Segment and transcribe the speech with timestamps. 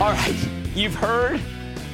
[0.00, 1.38] All right, you've heard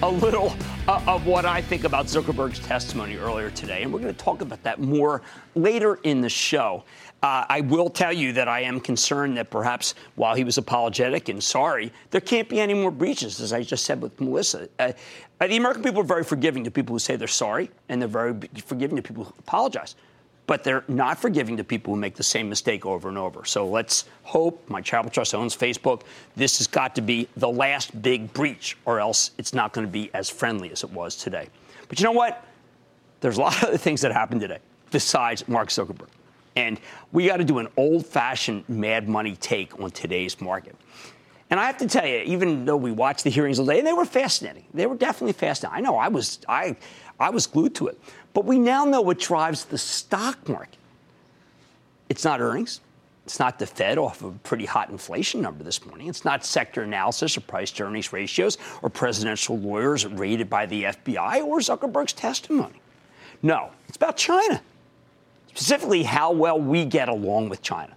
[0.00, 0.54] a little
[0.86, 4.42] uh, of what I think about Zuckerberg's testimony earlier today, and we're going to talk
[4.42, 5.22] about that more
[5.56, 6.84] later in the show.
[7.20, 11.28] Uh, I will tell you that I am concerned that perhaps while he was apologetic
[11.28, 14.68] and sorry, there can't be any more breaches, as I just said with Melissa.
[14.78, 14.92] Uh,
[15.40, 18.08] uh the American people are very forgiving to people who say they're sorry, and they're
[18.08, 18.34] very
[18.66, 19.96] forgiving to people who apologize
[20.47, 23.44] but they're not forgiving to people who make the same mistake over and over.
[23.44, 26.02] So let's hope my Charitable Trust owns Facebook.
[26.36, 29.92] This has got to be the last big breach, or else it's not going to
[29.92, 31.48] be as friendly as it was today.
[31.89, 32.44] But you know what?
[33.20, 34.58] There's a lot of other things that happened today
[34.91, 36.08] besides Mark Zuckerberg.
[36.55, 36.80] And
[37.12, 40.74] we got to do an old fashioned mad money take on today's market.
[41.51, 43.86] And I have to tell you, even though we watched the hearings all day, and
[43.86, 45.77] they were fascinating, they were definitely fascinating.
[45.77, 46.77] I know I was, I,
[47.18, 47.98] I was glued to it.
[48.34, 50.77] But we now know what drives the stock market.
[52.08, 52.80] It's not earnings.
[53.24, 56.06] It's not the Fed off of a pretty hot inflation number this morning.
[56.06, 60.84] It's not sector analysis or price to earnings ratios or presidential lawyers rated by the
[60.84, 62.80] FBI or Zuckerberg's testimony.
[63.42, 64.62] No, it's about China,
[65.48, 67.94] specifically how well we get along with China.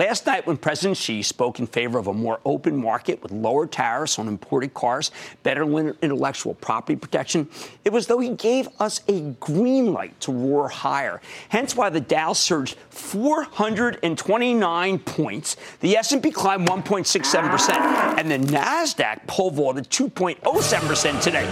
[0.00, 3.66] Last night, when President Xi spoke in favor of a more open market with lower
[3.66, 5.10] tariffs on imported cars,
[5.42, 5.64] better
[6.00, 7.50] intellectual property protection,
[7.84, 11.20] it was though he gave us a green light to roar higher.
[11.50, 19.50] Hence why the Dow surged 429 points, the S&P climbed 1.67%, and the Nasdaq pole
[19.50, 21.44] vaulted 2.07% today.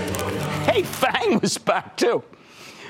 [0.65, 2.25] Hey, FANG was back too.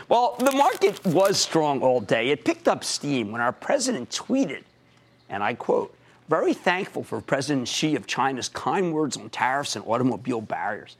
[0.09, 2.29] Well, the market was strong all day.
[2.29, 4.63] It picked up steam when our president tweeted
[5.29, 5.95] and I quote,
[6.29, 10.97] very thankful for President Xi of China's kind words on tariffs and automobile barriers.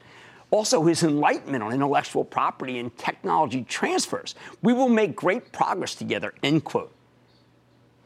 [0.51, 4.33] Also, his enlightenment on intellectual property and technology transfers.
[4.63, 6.91] We will make great progress together, end quote.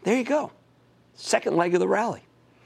[0.03, 0.51] There you go.
[1.15, 2.23] Second leg of the rally.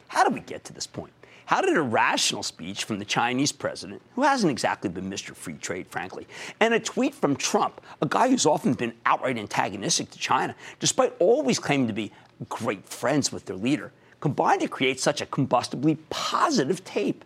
[0.08, 1.14] How did we get to this point?
[1.46, 5.34] How did a rational speech from the Chinese president, who hasn't exactly been Mr.
[5.34, 6.28] Free Trade, frankly,
[6.60, 11.14] and a tweet from Trump, a guy who's often been outright antagonistic to China, despite
[11.20, 12.12] always claiming to be
[12.46, 17.24] great friends with their leader, combined to create such a combustibly positive tape.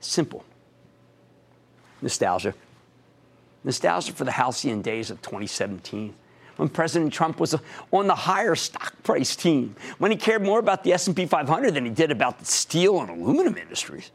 [0.00, 0.44] Simple.
[2.02, 2.54] Nostalgia.
[3.64, 6.14] Nostalgia for the halcyon days of 2017
[6.56, 7.54] when President Trump was
[7.92, 11.84] on the higher stock price team, when he cared more about the S&P 500 than
[11.84, 14.10] he did about the steel and aluminum industries.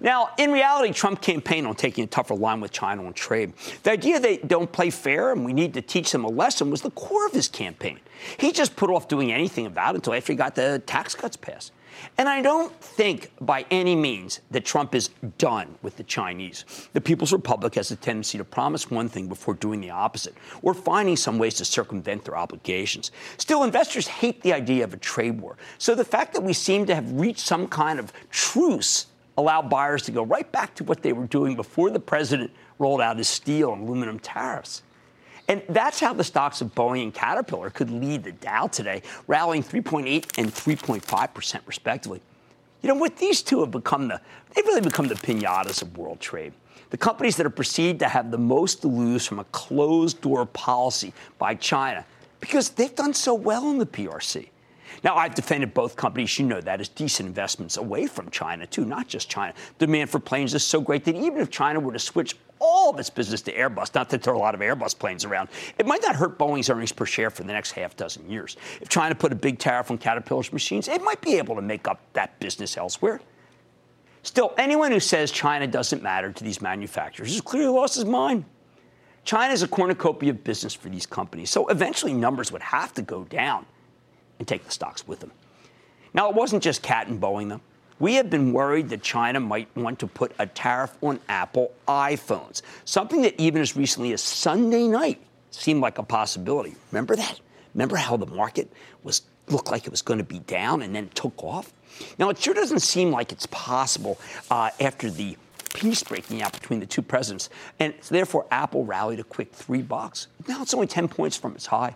[0.00, 3.52] Now, in reality, Trump campaigned on taking a tougher line with China on trade.
[3.82, 6.82] The idea they don't play fair and we need to teach them a lesson was
[6.82, 8.00] the core of his campaign.
[8.38, 11.36] He just put off doing anything about it until after he got the tax cuts
[11.36, 11.72] passed.
[12.18, 16.64] And I don't think by any means that Trump is done with the Chinese.
[16.92, 20.74] The People's Republic has a tendency to promise one thing before doing the opposite, or
[20.74, 23.10] finding some ways to circumvent their obligations.
[23.36, 25.56] Still, investors hate the idea of a trade war.
[25.78, 29.06] So the fact that we seem to have reached some kind of truce
[29.40, 33.00] allow buyers to go right back to what they were doing before the president rolled
[33.00, 34.82] out his steel and aluminum tariffs.
[35.48, 39.64] And that's how the stocks of Boeing and Caterpillar could lead the Dow today, rallying
[39.64, 42.20] 3.8 and 3.5% respectively.
[42.82, 43.16] You know what?
[43.16, 44.20] These two have become the,
[44.54, 46.52] they've really become the pinatas of world trade.
[46.90, 50.46] The companies that are perceived to have the most to lose from a closed door
[50.46, 52.04] policy by China
[52.40, 54.48] because they've done so well in the PRC.
[55.02, 58.84] Now, I've defended both companies, you know that, as decent investments away from China, too,
[58.84, 59.54] not just China.
[59.78, 63.00] Demand for planes is so great that even if China were to switch all of
[63.00, 63.94] its business to Airbus.
[63.94, 65.48] Not that there are a lot of Airbus planes around.
[65.78, 68.56] It might not hurt Boeing's earnings per share for the next half dozen years.
[68.80, 71.88] If China put a big tariff on Caterpillar's machines, it might be able to make
[71.88, 73.20] up that business elsewhere.
[74.22, 78.44] Still, anyone who says China doesn't matter to these manufacturers has clearly lost his mind.
[79.24, 83.02] China is a cornucopia of business for these companies, so eventually numbers would have to
[83.02, 83.64] go down
[84.40, 85.30] and take the stocks with them.
[86.12, 87.60] Now, it wasn't just Cat and Boeing, though.
[88.00, 92.62] We have been worried that China might want to put a tariff on Apple iPhones,
[92.84, 95.20] something that even as recently as Sunday night
[95.50, 96.74] seemed like a possibility.
[96.90, 97.40] Remember that?
[97.74, 98.72] Remember how the market
[99.04, 101.72] was looked like it was going to be down and then took off?
[102.18, 104.18] Now, it sure doesn't seem like it's possible
[104.50, 105.36] uh, after the
[105.74, 107.50] peace breaking out between the two presidents.
[107.78, 110.26] And therefore, Apple rallied a quick three bucks.
[110.48, 111.94] Now it's only 10 points from its high.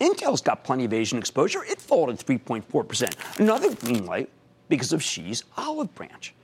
[0.00, 1.62] Intel's got plenty of Asian exposure.
[1.64, 3.38] It folded 3.4%.
[3.38, 4.30] Another green light
[4.68, 6.34] because of Xi's olive branch.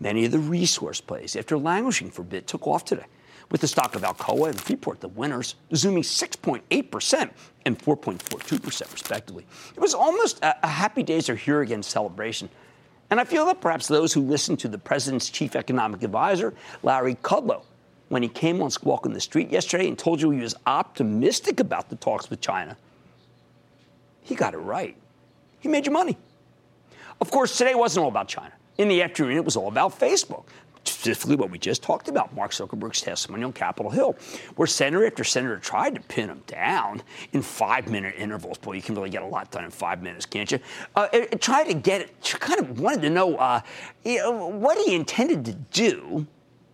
[0.00, 3.04] Many of the resource plays, after languishing for a bit, took off today,
[3.50, 7.30] with the stock of Alcoa and Freeport the winners, zooming 6.8%
[7.66, 9.44] and 4.42% respectively.
[9.74, 12.48] It was almost a, a happy days are here again celebration.
[13.10, 17.16] And I feel that perhaps those who listened to the president's chief economic advisor, Larry
[17.16, 17.64] Kudlow,
[18.10, 21.60] when he came on Squawk on the Street yesterday and told you he was optimistic
[21.60, 22.76] about the talks with China,
[24.22, 24.96] he got it right.
[25.60, 26.18] He made you money.
[27.20, 28.52] Of course, today wasn't all about China.
[28.78, 30.44] In the afternoon, it was all about Facebook.
[30.84, 34.16] Specifically, what we just talked about, Mark Zuckerberg's testimony on Capitol Hill,
[34.56, 37.02] where senator after senator tried to pin him down
[37.32, 38.58] in five minute intervals.
[38.58, 40.58] Boy, you can really get a lot done in five minutes, can't you?
[40.96, 43.60] Uh, it, it tried to get it, kind of wanted to know, uh,
[44.04, 46.26] you know what he intended to do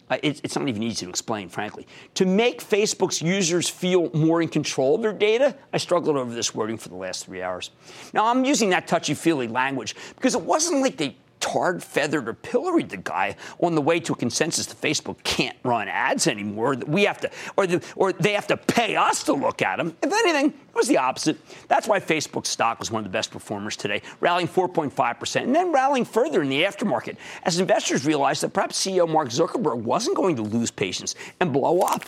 [0.08, 1.86] uh, it, it's not even easy to explain, frankly.
[2.14, 6.54] To make Facebook's users feel more in control of their data, I struggled over this
[6.54, 7.70] wording for the last three hours.
[8.12, 12.34] Now, I'm using that touchy feely language because it wasn't like they tarred, feathered, or
[12.34, 16.74] pilloried the guy on the way to a consensus that Facebook can't run ads anymore.
[16.76, 19.76] That we have to, or, the, or they have to pay us to look at
[19.76, 19.96] them.
[20.02, 21.38] If anything, it was the opposite.
[21.68, 25.72] That's why Facebook stock was one of the best performers today, rallying 4.5%, and then
[25.72, 30.36] rallying further in the aftermarket as investors realized that perhaps CEO Mark Zuckerberg wasn't going
[30.36, 32.04] to lose patience and blow up,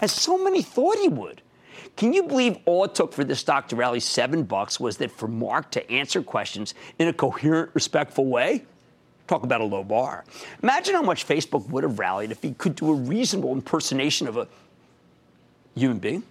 [0.00, 1.42] as so many thought he would.
[1.96, 5.10] Can you believe all it took for this stock to rally seven bucks was that
[5.10, 8.64] for Mark to answer questions in a coherent, respectful way?
[9.28, 10.24] Talk about a low bar.
[10.62, 14.38] Imagine how much Facebook would have rallied if he could do a reasonable impersonation of
[14.38, 14.48] a
[15.76, 16.22] human being.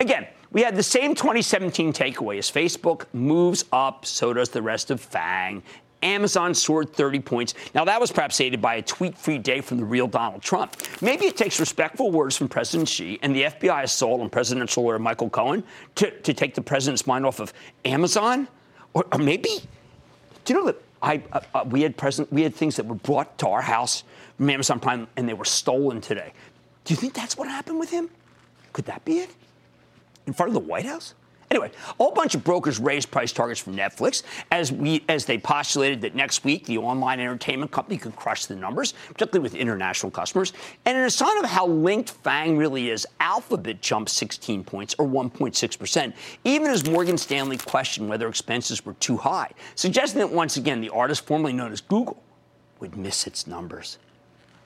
[0.00, 4.90] Again, we had the same 2017 takeaway as Facebook moves up, so does the rest
[4.90, 5.62] of FANG.
[6.02, 7.54] Amazon soared 30 points.
[7.74, 10.76] Now, that was perhaps aided by a tweet free day from the real Donald Trump.
[11.00, 14.98] Maybe it takes respectful words from President Xi and the FBI assault on presidential lawyer
[14.98, 15.62] Michael Cohen
[15.96, 17.52] to, to take the president's mind off of
[17.84, 18.48] Amazon?
[18.94, 19.60] Or, or maybe,
[20.44, 22.94] do you know that I, uh, uh, we, had present, we had things that were
[22.94, 24.04] brought to our house
[24.36, 26.32] from Amazon Prime and they were stolen today?
[26.84, 28.10] Do you think that's what happened with him?
[28.72, 29.30] Could that be it?
[30.26, 31.14] In front of the White House?
[31.52, 35.36] Anyway, a whole bunch of brokers raised price targets for Netflix as we as they
[35.36, 40.12] postulated that next week the online entertainment company could crush the numbers, particularly with international
[40.12, 40.52] customers.
[40.86, 45.08] And in a sign of how linked FANG really is, Alphabet jumped 16 points or
[45.08, 46.14] 1.6 percent,
[46.44, 50.90] even as Morgan Stanley questioned whether expenses were too high, suggesting that once again the
[50.90, 52.22] artist formerly known as Google
[52.78, 53.98] would miss its numbers.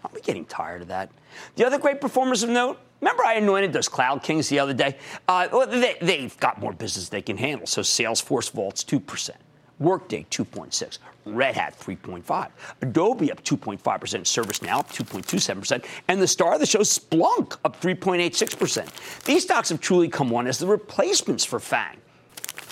[0.05, 1.09] Aren't we getting tired of that?
[1.57, 4.97] The other great performers of note Remember, I anointed those cloud kings the other day?
[5.29, 5.67] Uh,
[6.01, 7.67] they, have got more business they can handle.
[7.67, 9.31] So Salesforce vaults 2%.
[9.79, 12.49] Workday 2.6, Red Hat 3.5,
[12.81, 19.25] Adobe up 2.5%, ServiceNow up 2.27%, and the star of the show Splunk up 3.86%.
[19.25, 21.99] These stocks have truly come on as the replacements for FANG,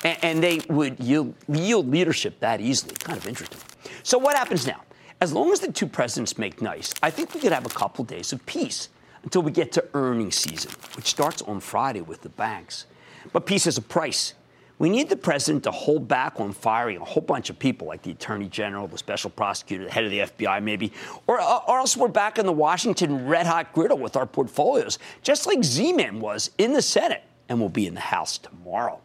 [0.03, 2.95] and, and they would yield, yield leadership that easily.
[2.95, 3.61] Kind of interesting.
[4.03, 4.81] So what happens now?
[5.21, 8.05] As long as the two presidents make nice, I think we could have a couple
[8.05, 8.89] days of peace
[9.23, 12.87] until we get to earnings season, which starts on Friday with the banks.
[13.33, 14.35] But peace has a price.
[14.79, 18.03] We need the president to hold back on firing a whole bunch of people, like
[18.03, 20.93] the attorney general, the special prosecutor, the head of the FBI, maybe,
[21.29, 25.47] or, or else we're back in the Washington red hot griddle with our portfolios, just
[25.47, 28.99] like Z Man was in the Senate and will be in the House tomorrow.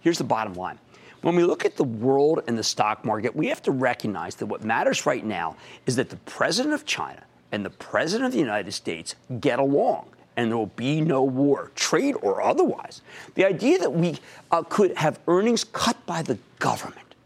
[0.00, 0.78] Here's the bottom line.
[1.22, 4.46] When we look at the world and the stock market, we have to recognize that
[4.46, 8.38] what matters right now is that the president of China and the President of the
[8.38, 13.02] United States get along and there will be no war, trade or otherwise.
[13.34, 14.18] The idea that we
[14.52, 17.16] uh, could have earnings cut by the government,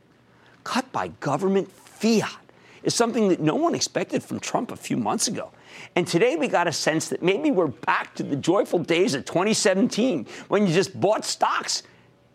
[0.65, 2.39] cut by government fiat,
[2.83, 5.51] is something that no one expected from Trump a few months ago.
[5.95, 9.27] And today we got a sense that maybe we're back to the joyful days of
[9.27, 11.83] 2017 when you just bought stocks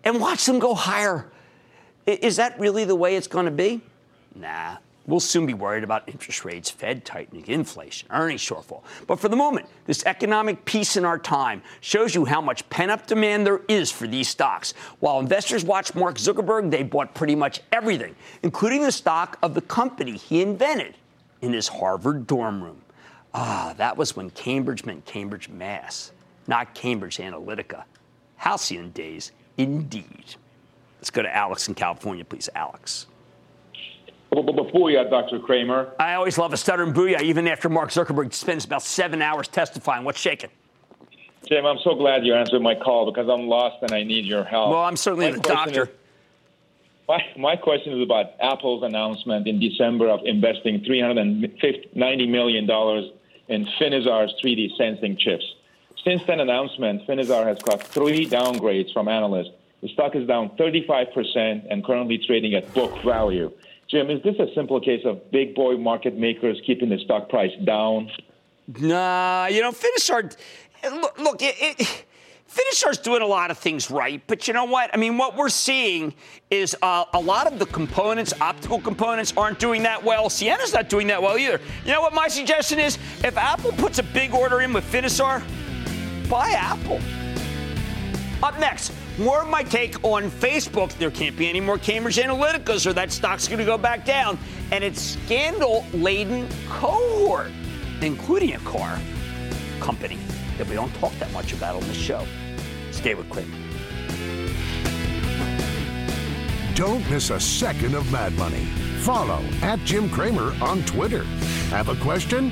[0.03, 1.25] and watched them go higher.
[2.05, 3.81] Is that really the way it's going to be?
[4.35, 8.83] Nah, We'll soon be worried about interest rates, Fed tightening, inflation, earnings shortfall.
[9.07, 12.91] But for the moment, this economic peace in our time shows you how much pent
[12.91, 14.73] up demand there is for these stocks.
[14.99, 19.61] While investors watch Mark Zuckerberg, they bought pretty much everything, including the stock of the
[19.61, 20.95] company he invented
[21.41, 22.81] in his Harvard dorm room.
[23.33, 26.11] Ah, that was when Cambridge meant Cambridge, Mass,
[26.47, 27.83] not Cambridge Analytica.
[28.35, 30.35] Halcyon days, indeed.
[30.99, 32.49] Let's go to Alex in California, please.
[32.55, 33.07] Alex.
[34.31, 35.39] Booyah, Dr.
[35.39, 35.93] Cramer.
[35.99, 40.05] I always love a stuttering booyah, even after Mark Zuckerberg spends about seven hours testifying.
[40.05, 40.49] What's shaking?
[41.47, 44.43] Jim, I'm so glad you answered my call because I'm lost and I need your
[44.43, 44.71] help.
[44.71, 45.83] Well, I'm certainly my the doctor.
[45.83, 45.89] Is,
[47.07, 52.69] my, my question is about Apple's announcement in December of investing $390 million
[53.47, 55.45] in Finisar's 3D sensing chips.
[56.03, 59.51] Since that announcement, Finisar has got three downgrades from analysts.
[59.81, 63.51] The stock is down 35% and currently trading at book value.
[63.89, 67.51] Jim, is this a simple case of big boy market makers keeping the stock price
[67.63, 68.11] down?
[68.79, 70.35] Nah, you know, Finisar,
[70.83, 72.05] look, look it, it,
[72.51, 74.89] Finisar's doing a lot of things right, but you know what?
[74.93, 76.13] I mean, what we're seeing
[76.49, 80.29] is uh, a lot of the components, optical components, aren't doing that well.
[80.29, 81.61] Ciena's not doing that well either.
[81.85, 82.97] You know what my suggestion is?
[83.23, 85.41] If Apple puts a big order in with Finisar,
[86.29, 86.99] buy Apple.
[88.43, 90.91] Up next, more of my take on Facebook.
[90.97, 94.37] There can't be any more Cambridge Analyticas, or that stock's going to go back down.
[94.71, 97.51] And its scandal laden cohort,
[98.01, 98.99] including a car
[99.79, 100.17] company
[100.57, 102.25] that we don't talk that much about on the show.
[102.91, 103.55] Stay with Cramer.
[106.75, 108.65] Don't miss a second of Mad Money.
[108.99, 111.23] Follow at Jim Cramer on Twitter.
[111.69, 112.51] Have a question?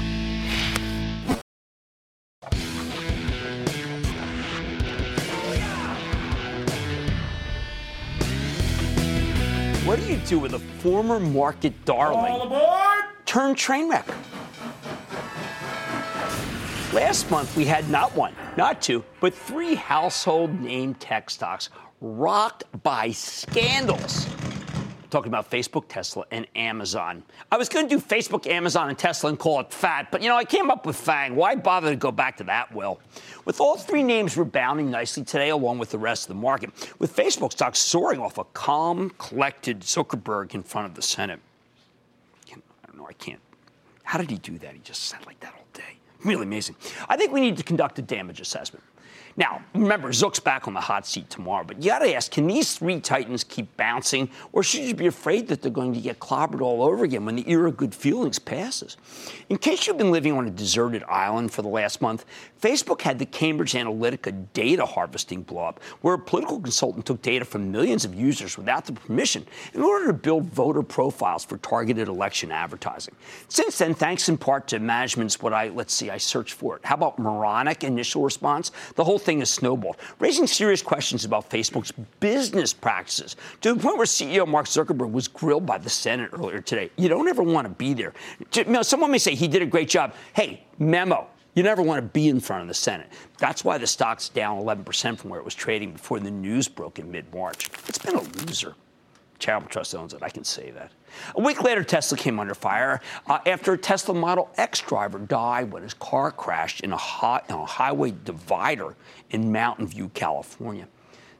[10.31, 12.57] What do you do with a former market darling
[13.25, 14.07] turn train wreck?
[16.93, 21.69] Last month, we had not one, not two, but three household name tech stocks
[21.99, 24.25] rocked by scandals.
[25.11, 27.21] Talking about Facebook, Tesla, and Amazon.
[27.51, 30.29] I was going to do Facebook, Amazon, and Tesla and call it fat, but you
[30.29, 31.35] know, I came up with FANG.
[31.35, 33.01] Why bother to go back to that well?
[33.43, 37.13] With all three names rebounding nicely today, along with the rest of the market, with
[37.13, 41.41] Facebook stock soaring off a calm, collected Zuckerberg in front of the Senate.
[42.49, 42.55] I
[42.87, 43.41] don't know, I can't.
[44.03, 44.73] How did he do that?
[44.73, 45.97] He just sat like that all day.
[46.23, 46.77] Really amazing.
[47.09, 48.85] I think we need to conduct a damage assessment.
[49.37, 52.47] Now, remember, Zuck's back on the hot seat tomorrow, but you got to ask can
[52.47, 56.19] these three Titans keep bouncing, or should you be afraid that they're going to get
[56.19, 58.97] clobbered all over again when the era of good feelings passes?
[59.49, 62.25] In case you've been living on a deserted island for the last month,
[62.61, 67.71] Facebook had the Cambridge Analytica data harvesting blowup, where a political consultant took data from
[67.71, 72.51] millions of users without the permission in order to build voter profiles for targeted election
[72.51, 73.15] advertising.
[73.47, 76.85] Since then, thanks in part to management's what I, let's see, I searched for it.
[76.85, 78.71] How about moronic initial response?
[78.95, 83.97] The whole thing has snowballed, raising serious questions about Facebook's business practices to the point
[83.97, 86.89] where CEO Mark Zuckerberg was grilled by the Senate earlier today.
[86.97, 88.13] You don't ever want to be there.
[88.53, 90.13] You know, someone may say he did a great job.
[90.33, 91.27] Hey, memo.
[91.53, 93.07] You never want to be in front of the Senate.
[93.37, 96.97] That's why the stock's down 11% from where it was trading before the news broke
[96.97, 97.69] in mid March.
[97.87, 98.75] It's been a loser.
[99.41, 100.23] Charitable Trust owns it.
[100.23, 100.91] I can say that.
[101.35, 105.71] A week later, Tesla came under fire uh, after a Tesla Model X driver died
[105.71, 108.95] when his car crashed in a, hot, in a highway divider
[109.31, 110.87] in Mountain View, California.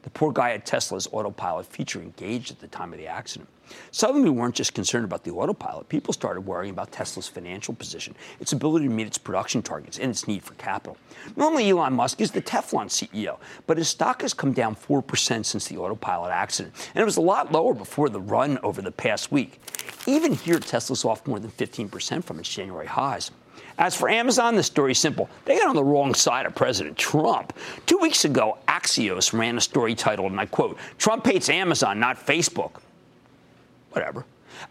[0.02, 3.48] The poor guy at Tesla's autopilot feature engaged at the time of the accident.
[3.90, 5.88] Suddenly, we weren't just concerned about the autopilot.
[5.88, 10.10] People started worrying about Tesla's financial position, its ability to meet its production targets, and
[10.10, 10.96] its need for capital.
[11.36, 15.66] Normally, Elon Musk is the Teflon CEO, but his stock has come down 4% since
[15.68, 19.30] the autopilot accident, and it was a lot lower before the run over the past
[19.30, 19.60] week.
[20.06, 23.30] Even here, Tesla's off more than 15% from its January highs.
[23.78, 25.30] As for Amazon, the story's simple.
[25.44, 27.52] They got on the wrong side of President Trump.
[27.86, 32.18] Two weeks ago, Axios ran a story titled, and I quote, Trump hates Amazon, not
[32.18, 32.80] Facebook
[33.92, 34.24] whatever.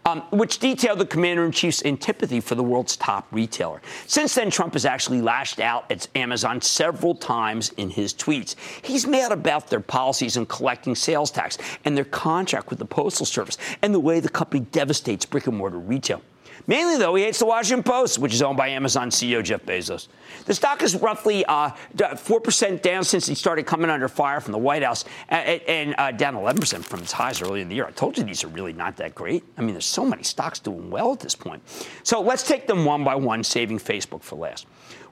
[0.06, 3.82] Um, which detailed the commander in chief's antipathy for the world's top retailer.
[4.06, 8.54] Since then, Trump has actually lashed out at Amazon several times in his tweets.
[8.82, 13.26] He's mad about their policies in collecting sales tax and their contract with the Postal
[13.26, 16.22] Service and the way the company devastates brick and mortar retail.
[16.66, 20.08] Mainly, though, he hates the Washington Post, which is owned by Amazon CEO Jeff Bezos.
[20.44, 24.58] The stock is roughly uh, 4% down since he started coming under fire from the
[24.58, 27.86] White House and, and uh, down 11% from its highs early in the year.
[27.86, 29.44] I told you these are really not that great.
[29.56, 31.62] I mean, there's so many stocks doing well at this point.
[32.02, 34.66] So let's take them one by one, saving Facebook for last.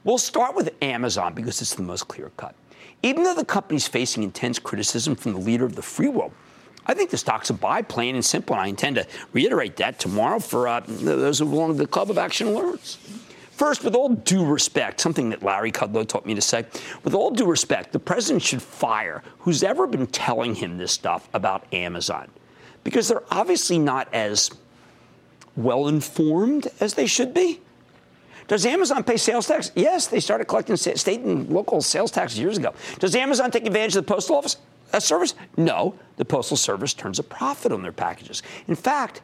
[0.04, 2.54] We'll start with Amazon because it's the most clear cut.
[3.02, 6.32] Even though the company's facing intense criticism from the leader of the free world,
[6.90, 10.00] I think the stock's a buy, plain and simple, and I intend to reiterate that
[10.00, 12.96] tomorrow for uh, those who belong to the Club of Action Alerts.
[13.52, 16.66] First, with all due respect, something that Larry Kudlow taught me to say,
[17.04, 21.28] with all due respect, the president should fire who's ever been telling him this stuff
[21.32, 22.28] about Amazon
[22.82, 24.50] because they're obviously not as
[25.54, 27.60] well informed as they should be.
[28.48, 29.70] Does Amazon pay sales tax?
[29.76, 32.74] Yes, they started collecting state and local sales tax years ago.
[32.98, 34.56] Does Amazon take advantage of the postal office
[34.92, 35.34] a service?
[35.56, 38.42] No, the postal service turns a profit on their packages.
[38.68, 39.22] In fact,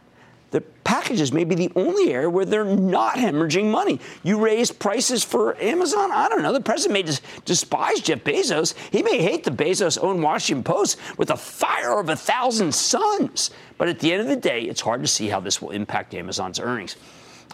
[0.53, 4.01] the packages may be the only area where they're not hemorrhaging money.
[4.23, 6.13] You raise prices for Amazon?
[6.13, 6.53] I don't know.
[6.53, 8.75] The president may des- despise Jeff Bezos.
[8.93, 13.51] He may hate the Bezos owned Washington Post with a fire of a thousand suns.
[13.77, 16.15] But at the end of the day, it's hard to see how this will impact
[16.15, 16.97] Amazon's earnings.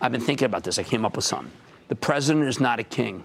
[0.00, 0.78] I've been thinking about this.
[0.78, 1.50] I came up with something.
[1.88, 3.24] The president is not a king.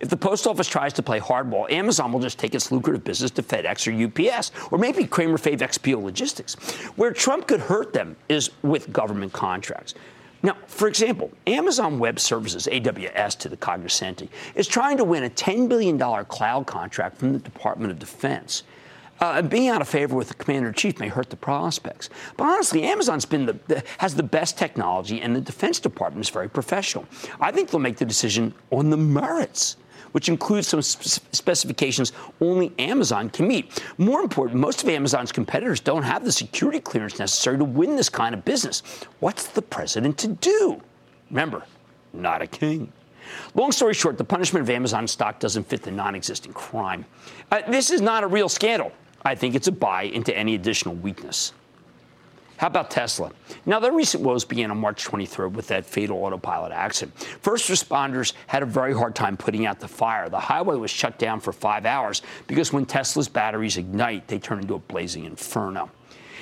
[0.00, 3.30] If the post office tries to play hardball, Amazon will just take its lucrative business
[3.32, 6.54] to FedEx or UPS, or maybe Cramer Fave XPO Logistics.
[6.96, 9.94] Where Trump could hurt them is with government contracts.
[10.42, 15.30] Now, for example, Amazon Web Services, AWS to the cognoscenti, is trying to win a
[15.30, 18.62] $10 billion cloud contract from the Department of Defense.
[19.20, 22.08] Uh, being out of favor with the commander in chief may hurt the prospects.
[22.36, 26.30] But honestly, Amazon's been the, the, has the best technology, and the Defense Department is
[26.30, 27.04] very professional.
[27.40, 29.76] I think they'll make the decision on the merits
[30.12, 33.82] which includes some specifications only Amazon can meet.
[33.98, 38.08] More important, most of Amazon's competitors don't have the security clearance necessary to win this
[38.08, 38.82] kind of business.
[39.20, 40.80] What's the president to do?
[41.30, 41.62] Remember,
[42.12, 42.92] not a king.
[43.54, 47.04] Long story short, the punishment of Amazon stock doesn't fit the non existent crime.
[47.50, 48.92] Uh, this is not a real scandal.
[49.24, 51.52] I think it's a buy into any additional weakness.
[52.58, 53.30] How about Tesla?
[53.66, 57.16] Now, their recent woes began on March 23rd with that fatal autopilot accident.
[57.40, 60.28] First responders had a very hard time putting out the fire.
[60.28, 64.58] The highway was shut down for five hours because when Tesla's batteries ignite, they turn
[64.58, 65.88] into a blazing inferno.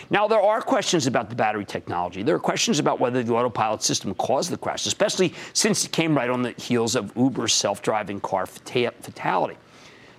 [0.08, 2.22] Now, there are questions about the battery technology.
[2.22, 6.16] There are questions about whether the autopilot system caused the crash, especially since it came
[6.16, 9.58] right on the heels of Uber's self driving car fatality.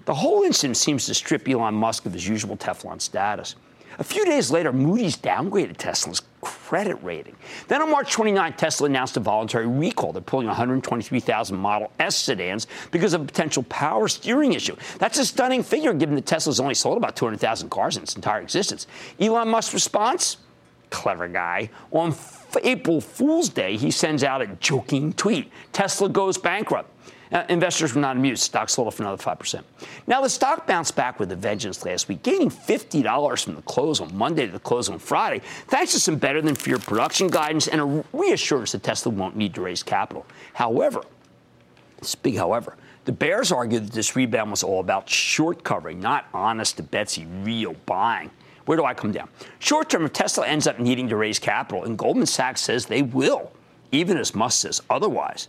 [0.06, 3.56] The whole incident seems to strip Elon Musk of his usual Teflon status.
[4.00, 7.36] A few days later, Moody's downgraded Tesla's credit rating.
[7.68, 10.14] Then on March 29, Tesla announced a voluntary recall.
[10.14, 14.76] They're pulling 123,000 Model S sedans because of a potential power steering issue.
[15.00, 18.42] That's a stunning figure given that Tesla's only sold about 200,000 cars in its entire
[18.42, 18.86] existence.
[19.20, 20.38] Elon Musk's response?
[20.90, 21.70] Clever guy.
[21.92, 22.14] On
[22.64, 26.92] April Fool's Day, he sends out a joking tweet Tesla goes bankrupt.
[27.32, 28.44] Uh, investors were not amused.
[28.44, 29.64] Stock sold off another 5%.
[30.06, 34.00] Now, the stock bounced back with a vengeance last week, gaining $50 from the close
[34.00, 37.68] on Monday to the close on Friday, thanks to some better than feared production guidance
[37.68, 40.26] and a reassurance that Tesla won't need to raise capital.
[40.54, 41.02] However,
[42.00, 46.26] this big however, the bears argued that this rebound was all about short covering, not
[46.34, 48.32] honest to Betsy real buying.
[48.66, 49.30] Where do I come down?
[49.60, 53.02] Short term, if Tesla ends up needing to raise capital, and Goldman Sachs says they
[53.02, 53.52] will,
[53.94, 55.48] even as Musk says otherwise,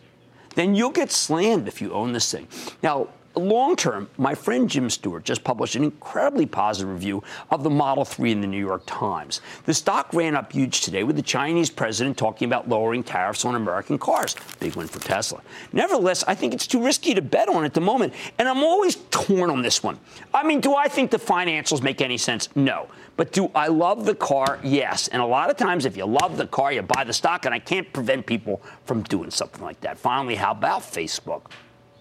[0.59, 2.49] then you'll get slammed if you own this thing.
[2.83, 3.07] Now,
[3.39, 8.05] long term, my friend Jim Stewart just published an incredibly positive review of the Model
[8.05, 9.41] 3 in the New York Times.
[9.65, 13.55] The stock ran up huge today with the Chinese president talking about lowering tariffs on
[13.55, 14.37] American cars.
[14.61, 15.41] Big win for Tesla.
[15.73, 18.97] Nevertheless, I think it's too risky to bet on at the moment, and I'm always
[19.11, 19.99] torn on this one.
[20.35, 22.49] I mean, do I think the financials make any sense?
[22.57, 22.89] No.
[23.17, 24.61] But do I love the car?
[24.63, 25.09] Yes.
[25.09, 27.55] And a lot of times, if you love the car, you buy the stock, and
[27.55, 29.99] I can't prevent people from doing something like that.
[29.99, 31.51] Finally, how about Facebook?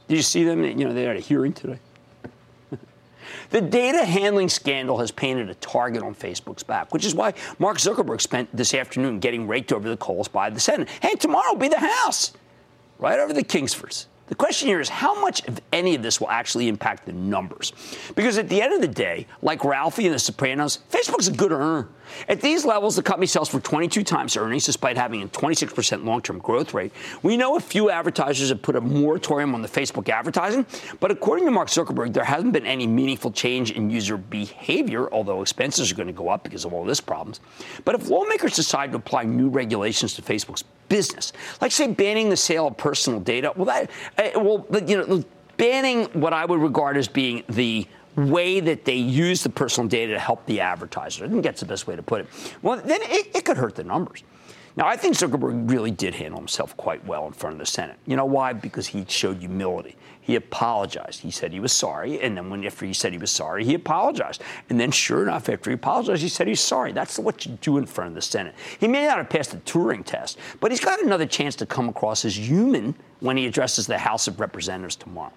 [0.08, 0.64] Did you see them?
[0.64, 1.80] You know, they had a hearing today.
[3.50, 7.78] the data handling scandal has painted a target on Facebook's back, which is why Mark
[7.78, 10.90] Zuckerberg spent this afternoon getting raked over the coals by the Senate.
[11.02, 12.34] Hey, tomorrow will be the House,
[13.00, 14.08] right over the Kingsfords.
[14.28, 17.72] The question here is how much of any of this will actually impact the numbers?
[18.16, 21.54] Because at the end of the day, like Ralphie and The Sopranos, Facebook's a good
[21.54, 21.88] earner.
[22.28, 26.22] At these levels, the company sells for 22 times earnings despite having a 26% long
[26.22, 26.92] term growth rate.
[27.24, 30.66] We know a few advertisers have put a moratorium on the Facebook advertising,
[31.00, 35.42] but according to Mark Zuckerberg, there hasn't been any meaningful change in user behavior, although
[35.42, 37.40] expenses are going to go up because of all this problems.
[37.86, 42.38] But if lawmakers decide to apply new regulations to Facebook's business, like say banning the
[42.38, 45.24] sale of personal data, well, that, uh, well, you know,
[45.58, 50.14] banning what I would regard as being the way that they use the personal data
[50.14, 51.24] to help the advertiser.
[51.24, 52.28] I think that's the best way to put it.
[52.62, 54.24] Well, then it, it could hurt the numbers.
[54.76, 57.98] Now, I think Zuckerberg really did handle himself quite well in front of the Senate.
[58.06, 58.54] You know why?
[58.54, 59.96] Because he showed humility.
[60.22, 61.22] He apologized.
[61.22, 63.74] He said he was sorry, and then when after he said he was sorry, he
[63.74, 64.44] apologized.
[64.70, 66.92] And then, sure enough, after he apologized, he said he's sorry.
[66.92, 68.54] That's what you do in front of the Senate.
[68.80, 71.90] He may not have passed the Turing test, but he's got another chance to come
[71.90, 75.34] across as human when he addresses the House of Representatives tomorrow.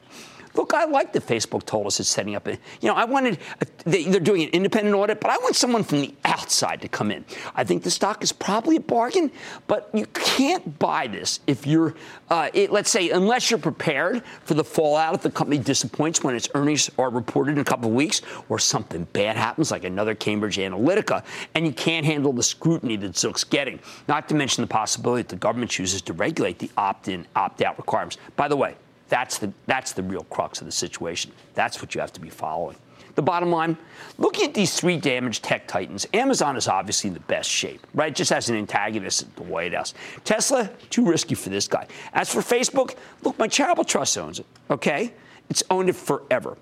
[0.55, 3.39] Look, I like that Facebook told us it's setting up a, you know, I wanted,
[3.61, 6.89] a, they, are doing an independent audit, but I want someone from the outside to
[6.89, 7.25] come in.
[7.55, 9.31] I think the stock is probably a bargain,
[9.69, 11.95] but you can't buy this if you're,
[12.31, 16.35] uh, it, let's say, unless you're prepared for the fallout if the company disappoints when
[16.35, 20.15] its earnings are reported in a couple of weeks or something bad happens, like another
[20.15, 23.79] Cambridge Analytica, and you can't handle the scrutiny that Zuck's getting.
[24.09, 27.63] Not to mention the possibility that the government chooses to regulate the opt in, opt
[27.63, 28.19] out requirements.
[28.37, 28.75] By the way,
[29.11, 31.33] that's the, that's the real crux of the situation.
[31.55, 32.77] That's what you have to be following.
[33.17, 33.77] The bottom line
[34.17, 38.15] looking at these three damaged tech titans, Amazon is obviously in the best shape, right?
[38.15, 39.93] Just as an antagonist at the White House.
[40.25, 41.87] Tesla, too risky for this guy.
[42.15, 45.13] As for Facebook, look, my charitable trust owns it, okay?
[45.51, 46.57] It's owned it forever.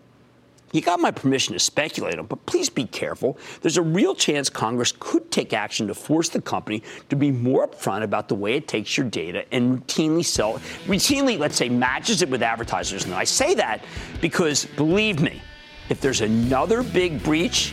[0.73, 3.39] You got my permission to speculate on, but please be careful.
[3.63, 7.67] There's a real chance Congress could take action to force the company to be more
[7.67, 10.55] upfront about the way it takes your data and routinely sell,
[10.85, 13.05] routinely, let's say, matches it with advertisers.
[13.05, 13.83] And I say that
[14.21, 15.41] because, believe me,
[15.89, 17.73] if there's another big breach,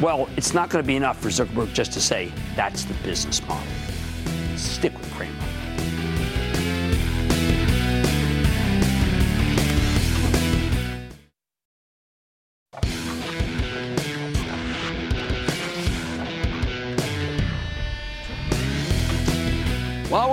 [0.00, 3.42] well, it's not going to be enough for Zuckerberg just to say that's the business
[3.48, 3.66] model.
[4.56, 5.32] Stick with Cramer.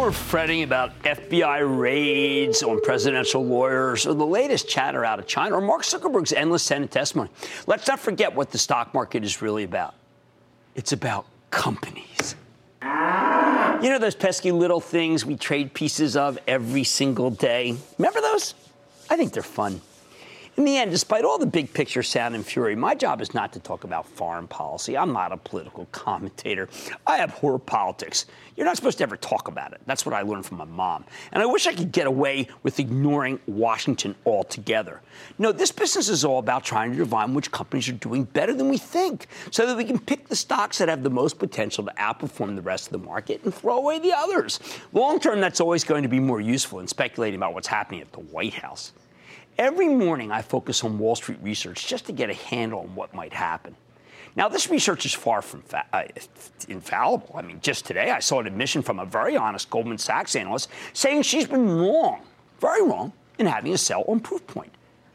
[0.04, 5.56] We're fretting about FBI raids on presidential lawyers or the latest chatter out of China
[5.56, 7.30] or Mark Zuckerberg's endless Senate testimony,
[7.68, 9.96] let's not forget what the stock market is really about.
[10.76, 12.36] It's about companies.
[12.82, 12.90] You
[13.90, 17.78] know those pesky little things we trade pieces of every single day?
[17.98, 18.56] Remember those?
[19.10, 19.80] I think they're fun.
[20.56, 23.52] In the end, despite all the big picture sound and fury, my job is not
[23.54, 24.96] to talk about foreign policy.
[24.96, 26.70] I'm not a political commentator.
[27.08, 28.28] I abhor politics.
[28.56, 29.82] You're not supposed to ever talk about it.
[29.88, 31.06] That's what I learned from my mom.
[31.32, 35.02] And I wish I could get away with ignoring Washington altogether.
[35.40, 38.70] No, this business is all about trying to divine which companies are doing better than
[38.70, 41.92] we think so that we can pick the stocks that have the most potential to
[41.94, 44.60] outperform the rest of the market and throw away the others.
[44.92, 48.12] Long term, that's always going to be more useful than speculating about what's happening at
[48.12, 48.92] the White House.
[49.58, 53.14] Every morning, I focus on Wall Street research just to get a handle on what
[53.14, 53.76] might happen.
[54.36, 56.06] Now, this research is far from fa- uh,
[56.68, 57.36] infallible.
[57.36, 60.70] I mean, just today, I saw an admission from a very honest Goldman Sachs analyst
[60.94, 62.22] saying she's been wrong,
[62.60, 64.70] very wrong, in having a sell on Proofpoint.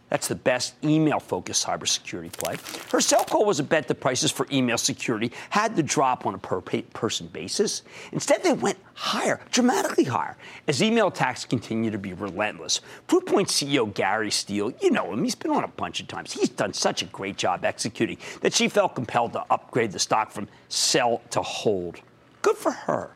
[0.09, 2.57] That's the best email focused cybersecurity play.
[2.91, 6.35] Her sell call was a bet that prices for email security had to drop on
[6.35, 7.83] a per person basis.
[8.13, 12.81] Instead, they went higher, dramatically higher, as email attacks continue to be relentless.
[13.07, 16.33] Proofpoint CEO Gary Steele, you know him, he's been on a bunch of times.
[16.33, 20.31] He's done such a great job executing that she felt compelled to upgrade the stock
[20.31, 22.01] from sell to hold.
[22.41, 23.11] Good for her.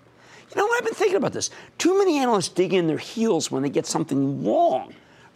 [0.51, 0.79] You know what?
[0.79, 1.51] I've been thinking about this.
[1.79, 4.93] Too many analysts dig in their heels when they get something wrong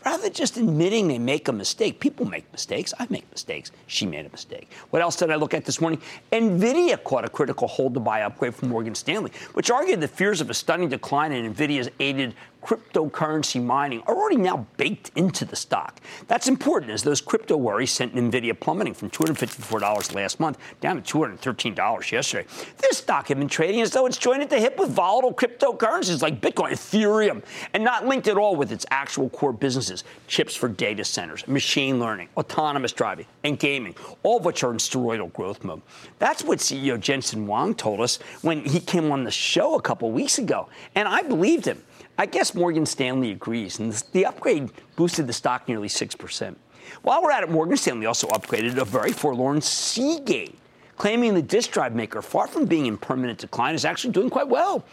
[0.07, 1.99] rather than just admitting they make a mistake.
[1.99, 2.95] People make mistakes.
[2.97, 3.73] I make mistakes.
[3.89, 4.71] She made a mistake.
[4.91, 6.01] What else did I look at this morning?
[6.31, 10.41] NVIDIA caught a critical hold to buy upgrade from Morgan Stanley, which argued the fears
[10.41, 12.35] of a stunning decline in NVIDIA's aided
[12.67, 16.01] cryptocurrency mining are already now baked into the stock.
[16.27, 21.19] That's important as those crypto worries sent Nvidia plummeting from $254 last month down to
[21.19, 22.49] $213 yesterday.
[22.79, 26.23] This stock had been trading as though it's joined at the hip with volatile cryptocurrencies
[26.23, 30.69] like Bitcoin, Ethereum, and not linked at all with its actual core businesses, chips for
[30.69, 35.63] data centers, machine learning, autonomous driving, and gaming, all of which are in steroidal growth
[35.63, 35.83] mode.
[36.19, 40.11] That's what CEO Jensen Huang told us when he came on the show a couple
[40.11, 41.85] weeks ago, and I believed him.
[42.19, 46.57] I guess Morgan Stanley agrees, and the upgrade boosted the stock nearly 6%.
[47.03, 50.57] While we're at it, Morgan Stanley also upgraded a very forlorn Seagate,
[50.97, 54.49] claiming the disk drive maker, far from being in permanent decline, is actually doing quite
[54.49, 54.85] well.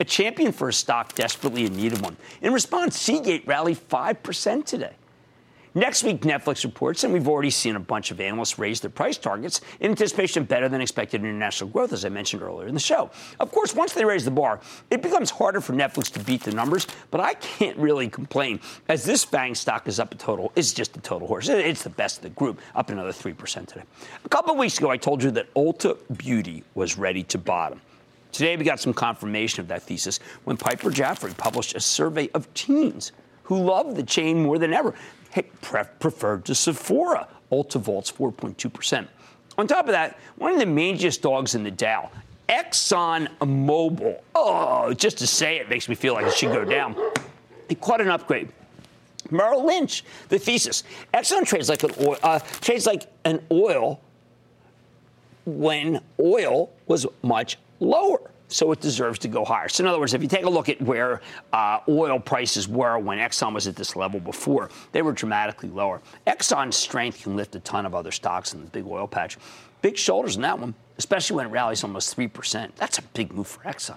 [0.00, 2.16] A champion for a stock desperately in need of one.
[2.40, 4.94] In response, Seagate rallied 5% today.
[5.74, 9.16] Next week, Netflix reports, and we've already seen a bunch of analysts raise their price
[9.16, 12.80] targets in anticipation of better than expected international growth, as I mentioned earlier in the
[12.80, 13.10] show.
[13.40, 16.52] Of course, once they raise the bar, it becomes harder for Netflix to beat the
[16.52, 20.74] numbers, but I can't really complain, as this FANG stock is up a total, it's
[20.74, 21.48] just a total horse.
[21.48, 23.84] It's the best of the group, up another 3% today.
[24.26, 27.80] A couple of weeks ago, I told you that Ulta Beauty was ready to bottom.
[28.30, 32.52] Today, we got some confirmation of that thesis when Piper Jaffray published a survey of
[32.52, 33.12] teens
[33.44, 34.94] who love the chain more than ever
[35.98, 37.28] preferred to Sephora.
[37.50, 39.06] Ulta vaults 4.2%.
[39.58, 42.10] On top of that, one of the mangiest dogs in the Dow,
[42.48, 44.20] Exxon Mobil.
[44.34, 46.96] Oh, just to say it makes me feel like it should go down.
[47.80, 48.48] Quite an upgrade.
[49.30, 50.84] Merrill Lynch, the thesis.
[51.14, 54.00] Exxon trades like an oil, uh, trades like an oil
[55.44, 58.20] when oil was much lower.
[58.52, 59.68] So it deserves to go higher.
[59.70, 61.22] So, in other words, if you take a look at where
[61.54, 66.02] uh, oil prices were when Exxon was at this level before, they were dramatically lower.
[66.26, 69.38] Exxon's strength can lift a ton of other stocks in the big oil patch.
[69.80, 72.70] Big shoulders in that one, especially when it rallies almost 3%.
[72.76, 73.96] That's a big move for Exxon.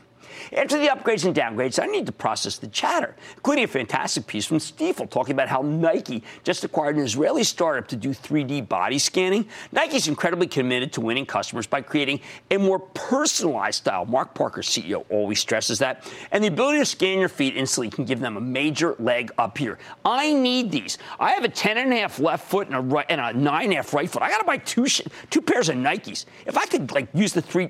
[0.55, 4.45] After the upgrades and downgrades, I need to process the chatter, including a fantastic piece
[4.45, 8.99] from Stifel talking about how Nike just acquired an Israeli startup to do 3D body
[8.99, 9.47] scanning.
[9.71, 14.05] Nike's incredibly committed to winning customers by creating a more personalized style.
[14.05, 16.09] Mark Parker, CEO, always stresses that.
[16.31, 19.57] And the ability to scan your feet instantly can give them a major leg up
[19.57, 19.77] here.
[20.03, 20.97] I need these.
[21.19, 23.73] I have a 10 and a half left foot and a, right, and a 9
[23.73, 24.21] and a right foot.
[24.21, 24.85] I got to buy two,
[25.29, 26.25] two pairs of Nikes.
[26.45, 27.69] If I could like use the three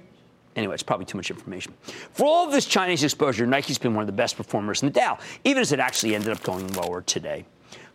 [0.56, 1.74] Anyway, it's probably too much information.
[2.12, 4.94] For all of this Chinese exposure, Nike's been one of the best performers in the
[4.94, 7.46] Dow, even as it actually ended up going lower today.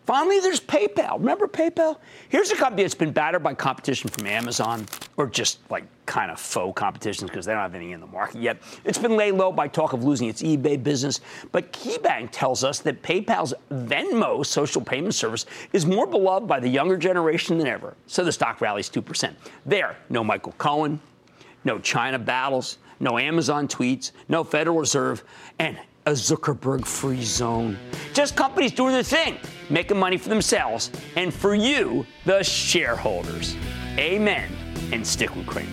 [0.07, 1.19] Finally, there's PayPal.
[1.19, 1.99] Remember PayPal?
[2.31, 6.41] Here's a company that's been battered by competition from Amazon, or just like kind of
[6.41, 8.57] faux competitions because they don't have any in the market yet.
[8.85, 11.21] It's been laid low by talk of losing its eBay business.
[11.53, 16.69] But KeyBank tells us that PayPal's Venmo social payment service is more beloved by the
[16.69, 17.95] younger generation than ever.
[18.09, 19.33] So the stock rallies 2%.
[19.65, 20.99] There, no Michael Cohen,
[21.65, 25.25] no China battles, no Amazon tweets, no Federal Reserve,
[25.59, 27.79] and a Zuckerberg free zone.
[28.15, 29.37] Just companies doing their thing,
[29.69, 33.57] making money for themselves and for you, the shareholders.
[33.99, 34.51] Amen.
[34.93, 35.69] And stick with Cramer.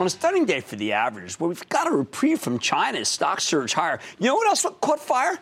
[0.00, 3.08] On a stunning day for the averages, where we've got a reprieve from China as
[3.08, 4.00] stocks surge higher.
[4.18, 5.38] You know what else caught fire?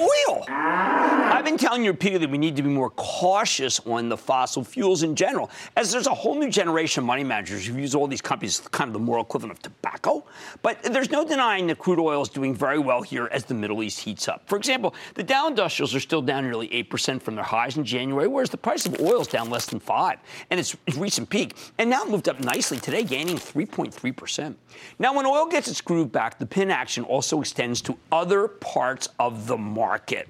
[0.00, 0.44] Oil.
[0.48, 5.02] I've been telling you repeatedly we need to be more cautious on the fossil fuels
[5.02, 8.20] in general, as there's a whole new generation of money managers who use all these
[8.20, 10.24] companies as kind of the moral equivalent of tobacco.
[10.62, 13.82] But there's no denying that crude oil is doing very well here as the Middle
[13.82, 14.42] East heats up.
[14.46, 18.28] For example, the Dow Industrials are still down nearly 8% from their highs in January,
[18.28, 20.18] whereas the price of oil is down less than 5
[20.50, 24.54] and its recent peak, and now moved up nicely today, gaining 3.3%.
[24.98, 29.08] Now, when oil gets its groove back, the pin action also extends to other parts
[29.18, 30.28] of the market market.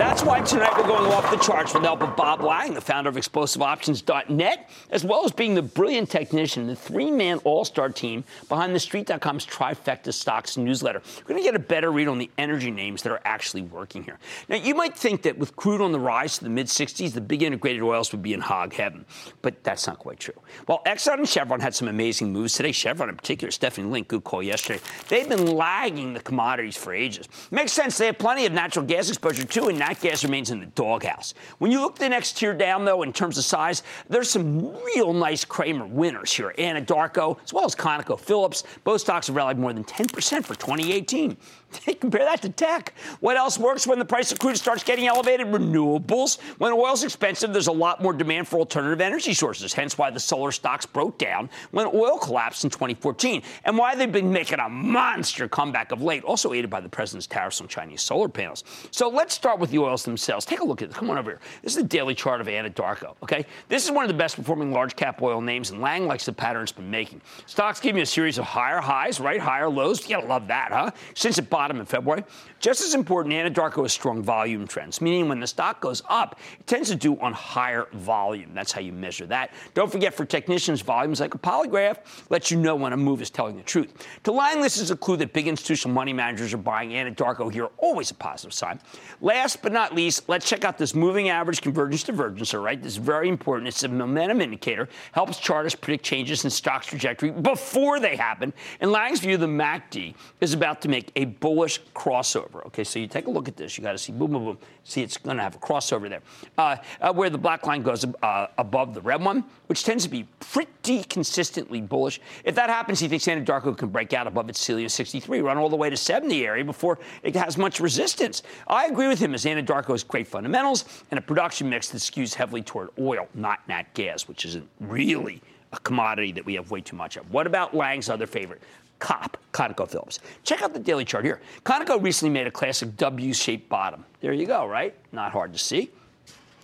[0.00, 2.80] That's why tonight we're going off the charts with the help of Bob Lang, the
[2.80, 8.74] founder of ExplosiveOptions.net, as well as being the brilliant technician, the three-man all-star team behind
[8.74, 11.02] the Street.com's Trifecta Stocks newsletter.
[11.18, 14.02] We're going to get a better read on the energy names that are actually working
[14.02, 14.18] here.
[14.48, 17.42] Now, you might think that with crude on the rise to the mid-60s, the big
[17.42, 19.04] integrated oils would be in hog heaven,
[19.42, 20.32] but that's not quite true.
[20.64, 24.24] While Exxon and Chevron had some amazing moves today, Chevron in particular, Stephanie Link, good
[24.24, 27.28] call yesterday, they've been lagging the commodities for ages.
[27.50, 27.98] Makes sense.
[27.98, 31.34] They have plenty of natural gas exposure too, and nat gas remains in the doghouse.
[31.58, 35.12] When you look the next tier down, though, in terms of size, there's some real
[35.12, 36.54] nice Cramer winners here.
[36.58, 38.64] Anadarko, as well as ConocoPhillips.
[38.84, 41.36] Both stocks have rallied more than 10% for 2018.
[42.00, 42.94] Compare that to tech.
[43.20, 45.46] What else works when the price of crude starts getting elevated?
[45.46, 46.40] Renewables.
[46.58, 50.20] When oil's expensive, there's a lot more demand for alternative energy sources, hence why the
[50.20, 54.68] solar stocks broke down when oil collapsed in 2014, and why they've been making a
[54.68, 58.64] monster comeback of late, also aided by the president's tariffs on Chinese solar panels.
[58.90, 60.44] So let's start with the oils themselves.
[60.44, 60.98] Take a look at this.
[60.98, 61.40] Come on over here.
[61.62, 63.46] This is the daily chart of Anadarko, okay?
[63.68, 66.32] This is one of the best performing large cap oil names, and Lang likes the
[66.32, 67.20] pattern it's been making.
[67.46, 69.40] Stocks give you a series of higher highs, right?
[69.40, 70.02] Higher lows.
[70.02, 70.90] You gotta love that, huh?
[71.14, 72.24] Since it bottom in February.
[72.58, 76.66] Just as important, Anadarko has strong volume trends, meaning when the stock goes up, it
[76.66, 78.54] tends to do on higher volume.
[78.54, 79.52] That's how you measure that.
[79.74, 81.98] Don't forget, for technicians, volumes like a polygraph
[82.30, 83.92] lets you know when a move is telling the truth.
[84.22, 87.68] To Lang, this is a clue that big institutional money managers are buying Anadarko here,
[87.76, 88.80] always a positive sign.
[89.20, 92.82] Last but not least, let's check out this moving average convergence divergence, all right?
[92.82, 93.68] This is very important.
[93.68, 98.54] It's a momentum indicator, helps chartists predict changes in stock's trajectory before they happen.
[98.80, 102.64] In Lang's view, the MACD is about to make a bullish crossover.
[102.66, 103.76] Okay, so you take a look at this.
[103.76, 104.58] You got to see boom, boom, boom.
[104.84, 106.22] See, it's going to have a crossover there,
[106.56, 110.10] uh, uh, where the black line goes uh, above the red one, which tends to
[110.10, 112.20] be pretty consistently bullish.
[112.44, 115.56] If that happens, he thinks Anadarko can break out above its ceiling of 63, run
[115.56, 118.44] all the way to 70 area before it has much resistance.
[118.68, 122.32] I agree with him as Anadarko has great fundamentals and a production mix that skews
[122.32, 126.80] heavily toward oil, not nat gas, which isn't really a commodity that we have way
[126.80, 127.28] too much of.
[127.32, 128.62] What about Lang's other favorite?
[129.00, 130.18] COP, ConocoPhillips.
[130.44, 131.40] Check out the daily chart here.
[131.64, 134.04] Conoco recently made a classic W-shaped bottom.
[134.20, 134.94] There you go, right?
[135.12, 135.90] Not hard to see.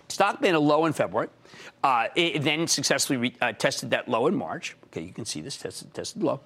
[0.07, 1.27] Stock made a low in February,
[1.83, 4.75] Uh, it then successfully re- uh, tested that low in March.
[4.97, 6.39] Okay, you can see this tested, tested low.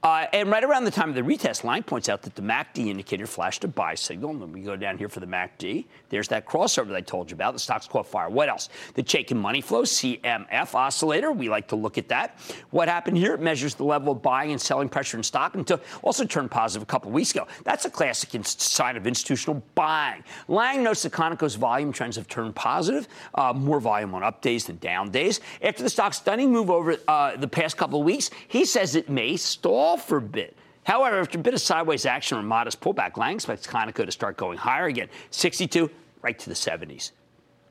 [0.00, 2.86] Uh, and right around the time of the retest, Lang points out that the MACD
[2.86, 4.30] indicator flashed a buy signal.
[4.30, 5.86] And then we go down here for the MACD.
[6.08, 7.54] There's that crossover that I told you about.
[7.54, 8.28] The stock's caught fire.
[8.28, 8.68] What else?
[8.94, 11.32] The Chaikin Money Flow, CMF oscillator.
[11.32, 12.38] We like to look at that.
[12.70, 13.34] What happened here?
[13.34, 16.84] It measures the level of buying and selling pressure in stock until also turned positive
[16.84, 17.48] a couple weeks ago.
[17.64, 20.22] That's a classic sign of institutional buying.
[20.46, 24.66] Lang notes that Conoco's volume trends have turned positive, uh, more volume on up days
[24.66, 25.40] than down days.
[25.60, 28.30] After the stock's stunning move over uh, the past couple couple weeks.
[28.48, 30.54] He says it may stall for a bit.
[30.84, 34.36] However, after a bit of sideways action or modest pullback, Lang expects Conoco to start
[34.36, 35.08] going higher again.
[35.30, 37.12] 62 right to the 70s.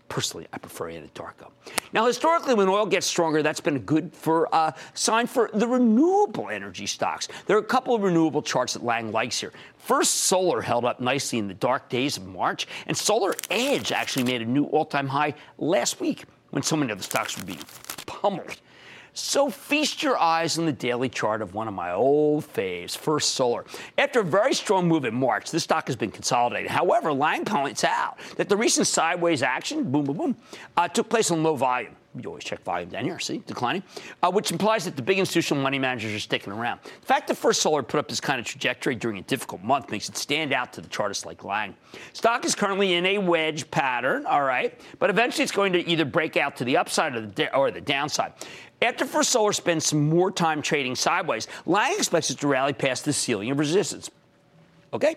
[0.10, 1.52] Personally, I prefer Anadarko.
[1.94, 5.68] Now, historically, when oil gets stronger, that's been a good for uh, sign for the
[5.68, 7.28] renewable energy stocks.
[7.46, 9.54] There are a couple of renewable charts that Lang likes here.
[9.78, 14.26] First, solar held up nicely in the dark days of March, and Solar Edge actually
[14.26, 17.64] made a new all-time high last week when so many other stocks were being
[18.06, 18.60] pummeled.
[19.18, 23.30] So feast your eyes on the daily chart of one of my old faves, First
[23.30, 23.64] Solar.
[23.98, 26.70] After a very strong move in March, this stock has been consolidated.
[26.70, 30.38] However, Lang points out that the recent sideways action, boom, boom, boom,
[30.76, 31.96] uh, took place on low volume.
[32.18, 33.84] You always check volume down here, see, declining,
[34.24, 36.80] uh, which implies that the big institutional money managers are sticking around.
[37.02, 39.92] The fact that First Solar put up this kind of trajectory during a difficult month
[39.92, 41.76] makes it stand out to the chartists like Lang.
[42.14, 46.06] Stock is currently in a wedge pattern, all right, but eventually it's going to either
[46.06, 48.32] break out to the upside or the, or the downside.
[48.82, 53.06] After First Solar spends some more time trading sideways, Lang expects it to rally past
[53.06, 54.12] the ceiling of resistance.
[54.94, 55.16] Okay?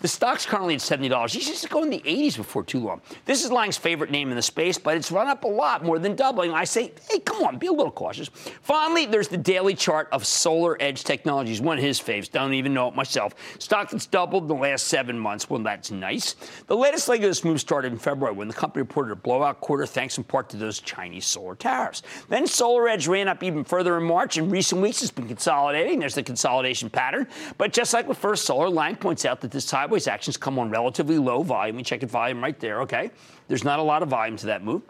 [0.00, 1.34] The stock's currently at $70.
[1.34, 3.00] You should go in the 80s before too long.
[3.24, 5.98] This is Lang's favorite name in the space, but it's run up a lot, more
[5.98, 6.52] than doubling.
[6.52, 8.28] I say, hey, come on, be a little cautious.
[8.62, 12.30] Finally, there's the daily chart of SolarEdge Technologies, one of his faves.
[12.30, 13.34] Don't even know it myself.
[13.58, 15.48] Stock that's doubled in the last seven months.
[15.48, 16.36] Well, that's nice.
[16.66, 19.60] The latest leg of this move started in February when the company reported a blowout
[19.60, 22.02] quarter thanks in part to those Chinese solar tariffs.
[22.28, 24.36] Then SolarEdge ran up even further in March.
[24.38, 25.98] In recent weeks, it's been consolidating.
[25.98, 27.26] There's the consolidation pattern.
[27.58, 30.70] But just like with First Solar, Lang points out that this sideways actions come on
[30.70, 31.76] relatively low volume.
[31.76, 33.10] We check the volume right there, okay?
[33.48, 34.82] There's not a lot of volume to that move.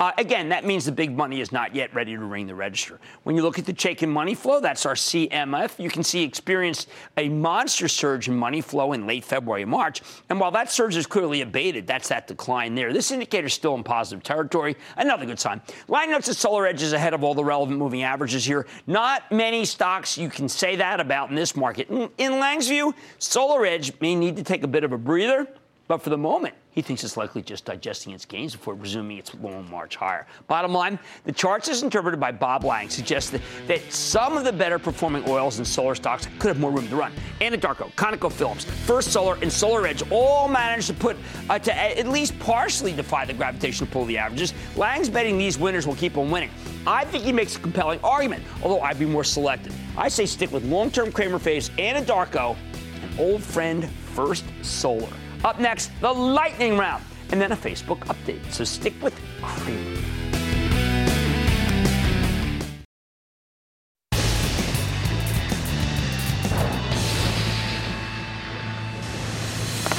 [0.00, 2.98] Uh, again, that means the big money is not yet ready to ring the register.
[3.24, 6.88] When you look at the Chaikin money flow, that's our CMF, you can see experienced
[7.18, 10.00] a monster surge in money flow in late February and March.
[10.30, 12.94] And while that surge is clearly abated, that's that decline there.
[12.94, 14.74] This indicator is still in positive territory.
[14.96, 15.60] Another good sign.
[15.86, 18.66] Lang notes that SolarEdge is ahead of all the relevant moving averages here.
[18.86, 21.90] Not many stocks you can say that about in this market.
[21.90, 25.46] In, in Lang's view, SolarEdge may need to take a bit of a breather.
[25.88, 29.34] But for the moment, he thinks it's likely just digesting its gains before resuming its
[29.34, 30.26] long march higher.
[30.46, 34.52] Bottom line, the charts as interpreted by Bob Lang suggest that, that some of the
[34.52, 37.12] better performing oils and solar stocks could have more room to run.
[37.40, 41.16] Anadarko, ConocoPhillips, First Solar, and SolarEdge all managed to put
[41.48, 44.54] uh, to at least partially defy the gravitational pull of the averages.
[44.76, 46.50] Lang's betting these winners will keep on winning.
[46.86, 49.76] I think he makes a compelling argument, although I'd be more selective.
[49.96, 52.56] I say stick with long-term Cramer phase Anadarko
[53.02, 55.08] and old friend First Solar.
[55.42, 58.44] Up next, the lightning round, and then a Facebook update.
[58.52, 59.96] So stick with Cramer.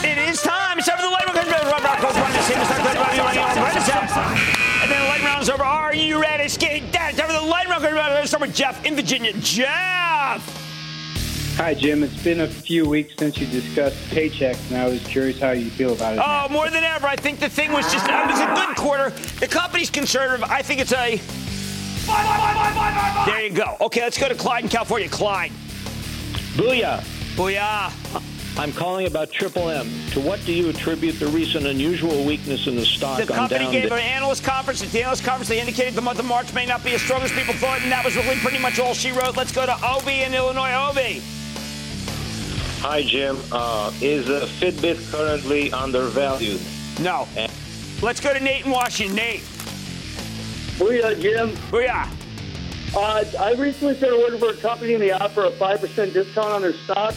[0.03, 0.77] It is time.
[0.77, 1.47] It's time for the lightning round.
[4.81, 5.63] And then the lightning round is over.
[5.63, 6.47] Are you ready?
[6.49, 7.15] Skate that.
[7.15, 8.27] Time for the lightning round.
[8.27, 9.33] Start with Jeff in Virginia.
[9.39, 10.70] Jeff.
[11.61, 12.01] Hi, Jim.
[12.01, 15.69] It's been a few weeks since you discussed Paychex, and I was curious how you
[15.69, 16.17] feel about it.
[16.17, 16.47] Oh, now.
[16.49, 17.05] more than ever.
[17.05, 19.11] I think the thing was just, uh, it was a good quarter.
[19.39, 20.43] The company's conservative.
[20.49, 21.21] I think it's a.
[23.27, 23.77] There you go.
[23.79, 25.07] Okay, let's go to Clyde in California.
[25.07, 25.51] Clyde.
[26.55, 27.03] Booyah.
[27.35, 27.93] Booyah.
[28.57, 29.87] I'm calling about Triple M.
[30.13, 33.19] To what do you attribute the recent unusual weakness in the stock?
[33.19, 34.81] The company gave an analyst conference.
[34.81, 37.21] At the analyst conference, they indicated the month of March may not be as strong
[37.21, 39.37] as people thought, and that was really pretty much all she wrote.
[39.37, 40.73] Let's go to Obi in Illinois.
[40.89, 41.21] Obi.
[42.81, 43.37] Hi, Jim.
[43.51, 46.59] Uh, is uh, Fitbit currently undervalued?
[46.99, 47.27] No.
[47.37, 47.51] And-
[48.01, 49.15] Let's go to Nate in Washington.
[49.15, 49.41] Nate.
[50.79, 51.51] Booyah, Jim.
[51.69, 52.09] Booyah.
[52.95, 56.63] Uh, I recently started working for a company and they offer a 5% discount on
[56.63, 57.13] their stock.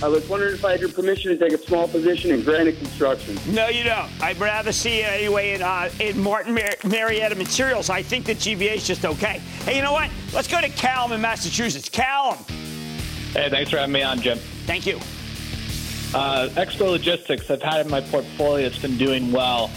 [0.00, 2.78] I was wondering if I had your permission to take a small position in Granite
[2.78, 3.36] Construction.
[3.48, 4.08] No, you don't.
[4.22, 7.90] I'd rather see you anyway in, uh, in Martin Mar- Marietta Materials.
[7.90, 9.40] I think that GVA is just okay.
[9.64, 10.08] Hey, you know what?
[10.32, 11.88] Let's go to Callum in Massachusetts.
[11.88, 12.38] Callum.
[13.32, 14.38] Hey, thanks for having me on, Jim.
[14.68, 14.98] Thank you.
[16.14, 18.66] Uh, XPO Logistics, I've had in my portfolio.
[18.66, 19.70] It's been doing well.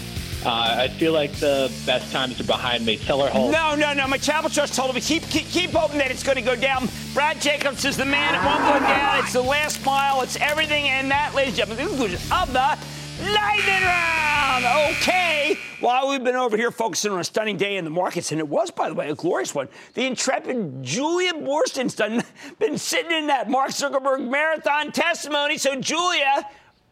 [0.44, 2.98] Uh, I feel like the best times are behind me.
[2.98, 3.52] Seller hold.
[3.52, 4.06] No, no, no.
[4.06, 6.90] My charitable trust told me keep, keep keep hoping that it's going to go down.
[7.14, 8.34] Brad Jacobs is the man.
[8.34, 9.20] It won't go down.
[9.20, 10.20] It's the last mile.
[10.20, 10.88] It's everything.
[10.88, 12.76] And that, ladies and gentlemen, is of the
[13.22, 14.64] lightning round.
[14.92, 18.40] Okay, While we've been over here focusing on a stunning day in the markets, and
[18.40, 22.22] it was, by the way, a glorious one, the intrepid Julia Boorstin's done,
[22.58, 25.58] been sitting in that Mark Zuckerberg marathon testimony.
[25.58, 26.48] So, Julia,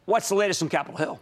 [0.06, 1.20] what's the latest on Capitol Hill?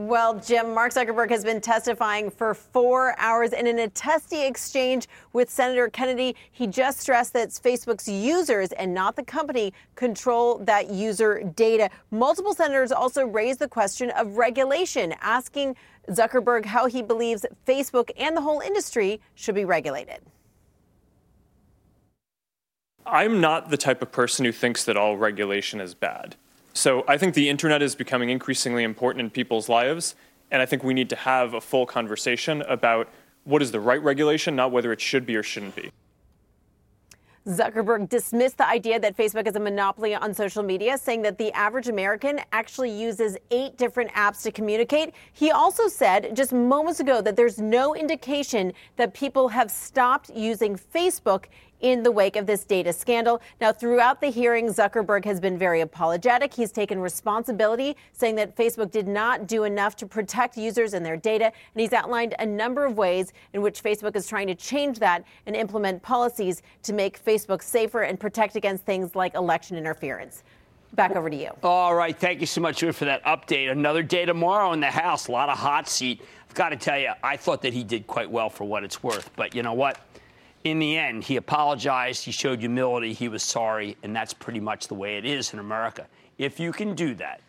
[0.00, 5.06] Well, Jim, Mark Zuckerberg has been testifying for four hours, and in a testy exchange
[5.34, 10.88] with Senator Kennedy, he just stressed that Facebook's users and not the company control that
[10.88, 11.90] user data.
[12.10, 15.76] Multiple senators also raised the question of regulation, asking
[16.08, 20.20] Zuckerberg how he believes Facebook and the whole industry should be regulated.
[23.04, 26.36] I'm not the type of person who thinks that all regulation is bad.
[26.72, 30.14] So I think the internet is becoming increasingly important in people's lives,
[30.50, 33.08] and I think we need to have a full conversation about
[33.44, 35.90] what is the right regulation, not whether it should be or shouldn't be.
[37.48, 41.50] Zuckerberg dismissed the idea that Facebook is a monopoly on social media, saying that the
[41.52, 45.14] average American actually uses eight different apps to communicate.
[45.32, 50.76] He also said just moments ago that there's no indication that people have stopped using
[50.76, 51.46] Facebook
[51.80, 53.40] in the wake of this data scandal.
[53.60, 56.54] Now, throughout the hearing, Zuckerberg has been very apologetic.
[56.54, 61.16] He's taken responsibility, saying that Facebook did not do enough to protect users and their
[61.16, 61.46] data.
[61.46, 65.24] And he's outlined a number of ways in which Facebook is trying to change that
[65.46, 70.44] and implement policies to make Facebook safer and protect against things like election interference.
[70.94, 71.50] Back over to you.
[71.62, 72.16] All right.
[72.16, 73.70] Thank you so much for that update.
[73.70, 75.28] Another day tomorrow in the House.
[75.28, 76.20] A lot of hot seat.
[76.48, 79.00] I've got to tell you, I thought that he did quite well for what it's
[79.00, 79.30] worth.
[79.36, 80.00] But you know what?
[80.64, 84.88] In the end, he apologized, he showed humility, he was sorry, and that's pretty much
[84.88, 86.06] the way it is in America.
[86.38, 87.40] If you can do that,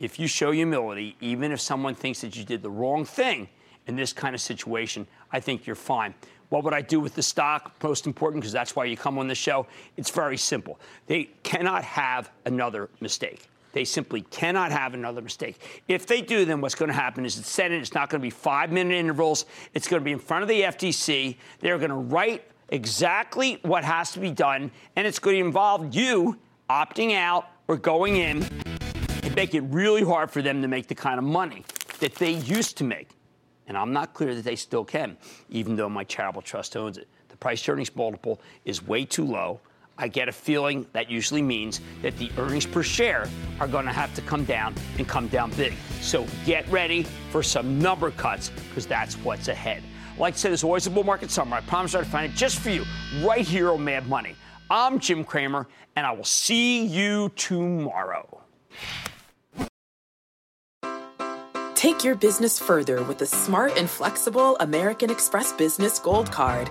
[0.00, 3.48] if you show humility, even if someone thinks that you did the wrong thing
[3.86, 6.14] in this kind of situation, I think you're fine.
[6.50, 7.74] What would I do with the stock?
[7.82, 9.66] Most important, because that's why you come on the show.
[9.96, 10.78] It's very simple.
[11.06, 13.48] They cannot have another mistake.
[13.74, 15.82] They simply cannot have another mistake.
[15.88, 18.22] If they do, then what's going to happen is the Senate, it's not going to
[18.22, 19.46] be five minute intervals.
[19.74, 21.36] It's going to be in front of the FTC.
[21.58, 25.92] They're going to write exactly what has to be done, and it's going to involve
[25.92, 26.38] you
[26.70, 28.46] opting out or going in
[29.24, 31.64] and make it really hard for them to make the kind of money
[31.98, 33.10] that they used to make.
[33.66, 35.16] And I'm not clear that they still can,
[35.48, 37.08] even though my charitable trust owns it.
[37.28, 39.60] The price earnings multiple is way too low.
[39.96, 43.28] I get a feeling that usually means that the earnings per share
[43.60, 45.74] are going to have to come down and come down big.
[46.00, 49.82] So get ready for some number cuts because that's what's ahead.
[50.18, 51.60] Like I said, there's always a bull market somewhere.
[51.60, 52.84] I promise I'll find it just for you
[53.22, 54.34] right here on Mad Money.
[54.70, 58.40] I'm Jim Cramer, and I will see you tomorrow.
[61.74, 66.70] Take your business further with the smart and flexible American Express Business Gold Card.